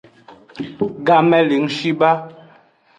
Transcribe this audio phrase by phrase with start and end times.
[1.05, 2.11] Game le ng shi ba.